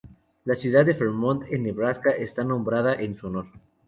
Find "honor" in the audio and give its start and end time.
3.27-3.45